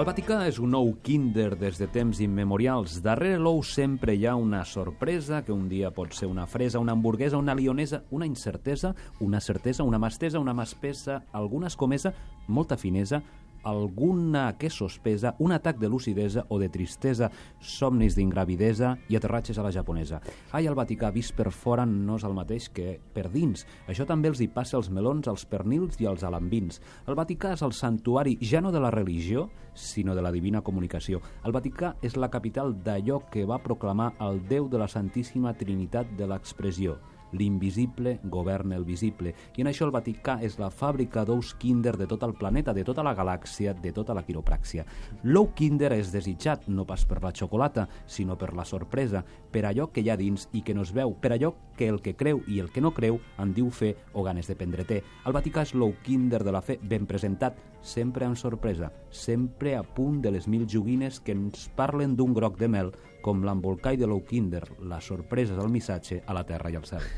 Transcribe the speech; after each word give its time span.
El 0.00 0.06
Vaticà 0.08 0.38
és 0.48 0.56
un 0.56 0.70
nou 0.72 0.86
kinder 1.04 1.58
des 1.60 1.76
de 1.76 1.84
temps 1.92 2.22
immemorials. 2.24 2.94
Darrere 3.04 3.36
l'ou 3.36 3.58
sempre 3.60 4.14
hi 4.16 4.22
ha 4.24 4.32
una 4.32 4.62
sorpresa, 4.64 5.42
que 5.44 5.52
un 5.52 5.66
dia 5.68 5.90
pot 5.92 6.14
ser 6.16 6.30
una 6.30 6.46
fresa, 6.48 6.80
una 6.80 6.94
hamburguesa, 6.96 7.36
una 7.36 7.52
lionesa, 7.58 8.00
una 8.08 8.24
incertesa, 8.24 8.94
una 9.20 9.42
certesa, 9.44 9.84
una 9.84 10.00
mastesa, 10.00 10.40
una 10.40 10.54
maspesa, 10.56 11.18
alguna 11.36 11.68
escomesa, 11.68 12.14
molta 12.48 12.78
finesa, 12.80 13.20
alguna 13.62 14.56
que 14.58 14.70
sospesa, 14.70 15.34
un 15.38 15.52
atac 15.52 15.78
de 15.78 15.88
lucidesa 15.88 16.44
o 16.48 16.58
de 16.58 16.68
tristesa, 16.68 17.30
somnis 17.60 18.16
d'ingravidesa 18.16 18.96
i 19.08 19.16
aterratges 19.16 19.58
a 19.58 19.64
la 19.66 19.72
japonesa. 19.72 20.20
Ai, 20.52 20.66
el 20.66 20.76
Vaticà 20.78 21.10
vist 21.14 21.34
per 21.36 21.50
fora 21.52 21.86
no 21.86 22.16
és 22.20 22.24
el 22.24 22.36
mateix 22.36 22.70
que 22.72 22.98
per 23.14 23.28
dins. 23.30 23.66
Això 23.88 24.06
també 24.08 24.30
els 24.30 24.40
hi 24.40 24.48
passa 24.48 24.78
als 24.78 24.90
melons, 24.90 25.28
als 25.28 25.46
pernils 25.46 26.00
i 26.00 26.08
als 26.08 26.24
alambins. 26.24 26.80
El 27.06 27.18
Vaticà 27.18 27.54
és 27.56 27.62
el 27.66 27.76
santuari 27.76 28.38
ja 28.40 28.60
no 28.60 28.72
de 28.72 28.80
la 28.80 28.90
religió, 28.94 29.48
sinó 29.74 30.14
de 30.14 30.22
la 30.22 30.32
divina 30.32 30.62
comunicació. 30.62 31.20
El 31.44 31.52
Vaticà 31.52 31.94
és 32.02 32.16
la 32.16 32.30
capital 32.30 32.74
d'allò 32.84 33.22
que 33.30 33.46
va 33.46 33.62
proclamar 33.62 34.12
el 34.20 34.42
Déu 34.48 34.68
de 34.68 34.78
la 34.78 34.88
Santíssima 34.88 35.54
Trinitat 35.54 36.16
de 36.18 36.26
l'expressió 36.26 36.98
l'invisible 37.32 38.18
governa 38.24 38.76
el 38.76 38.84
visible. 38.84 39.34
I 39.56 39.64
en 39.64 39.70
això 39.70 39.86
el 39.86 39.94
Vaticà 39.94 40.38
és 40.44 40.58
la 40.60 40.70
fàbrica 40.70 41.24
d'ous 41.24 41.54
kinder 41.60 41.96
de 41.98 42.06
tot 42.10 42.22
el 42.26 42.34
planeta, 42.34 42.74
de 42.74 42.84
tota 42.84 43.04
la 43.06 43.14
galàxia, 43.14 43.74
de 43.74 43.92
tota 43.92 44.14
la 44.14 44.24
quiropràxia. 44.26 44.86
L'ou 45.24 45.50
kinder 45.54 45.92
és 45.96 46.12
desitjat 46.12 46.68
no 46.68 46.86
pas 46.86 47.04
per 47.06 47.22
la 47.22 47.32
xocolata, 47.32 47.88
sinó 48.06 48.36
per 48.38 48.52
la 48.54 48.64
sorpresa, 48.64 49.24
per 49.50 49.64
allò 49.66 49.90
que 49.92 50.02
hi 50.04 50.10
ha 50.10 50.18
dins 50.20 50.48
i 50.52 50.62
que 50.62 50.74
no 50.74 50.82
es 50.86 50.94
veu, 50.94 51.14
per 51.20 51.32
allò 51.34 51.54
que 51.76 51.88
el 51.88 52.00
que 52.04 52.14
creu 52.14 52.42
i 52.46 52.60
el 52.60 52.70
que 52.70 52.82
no 52.84 52.92
creu 52.92 53.20
en 53.38 53.54
diu 53.56 53.70
fer 53.70 53.94
o 54.12 54.22
ganes 54.22 54.48
de 54.50 54.56
prendre 54.56 54.84
té. 54.84 55.02
El 55.26 55.36
Vaticà 55.36 55.64
és 55.64 55.74
l'ou 55.74 55.94
kinder 56.04 56.42
de 56.44 56.52
la 56.52 56.62
fe 56.64 56.78
ben 56.82 57.06
presentat, 57.08 57.56
sempre 57.80 58.26
amb 58.26 58.36
sorpresa, 58.36 58.92
sempre 59.10 59.76
a 59.76 59.82
punt 59.82 60.20
de 60.20 60.34
les 60.34 60.48
mil 60.48 60.66
joguines 60.68 61.20
que 61.20 61.32
ens 61.32 61.68
parlen 61.76 62.16
d'un 62.16 62.34
groc 62.36 62.58
de 62.60 62.68
mel 62.68 62.92
com 63.24 63.44
l'embolcall 63.44 63.98
de 64.00 64.08
l'ou 64.08 64.24
kinder, 64.24 64.64
la 64.80 65.00
sorpresa 65.00 65.56
del 65.56 65.72
missatge 65.72 66.22
a 66.26 66.36
la 66.36 66.44
terra 66.44 66.70
i 66.72 66.80
al 66.80 66.88
cel. 66.88 67.10